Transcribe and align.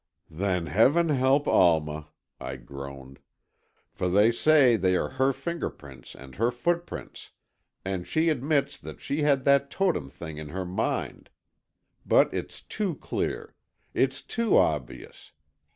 "Then 0.31 0.65
Heaven 0.65 1.09
help 1.09 1.47
Alma," 1.47 2.07
I 2.39 2.55
groaned. 2.55 3.19
"For 3.93 4.09
they 4.09 4.31
say 4.31 4.75
they 4.75 4.95
are 4.95 5.09
her 5.09 5.31
fingerprints 5.31 6.15
and 6.15 6.37
her 6.37 6.49
footprints 6.49 7.29
and 7.85 8.07
she 8.07 8.29
admits 8.29 8.79
that 8.79 8.99
she 8.99 9.21
had 9.21 9.43
that 9.45 9.69
Totem 9.69 10.09
thing 10.09 10.39
in 10.39 10.49
her 10.49 10.65
mind. 10.65 11.29
But 12.03 12.33
it's 12.33 12.61
too 12.61 12.95
clear! 12.95 13.53
It's 13.93 14.23
too 14.23 14.57
obvious! 14.57 15.33